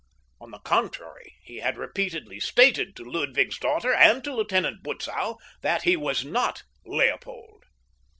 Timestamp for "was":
5.95-6.25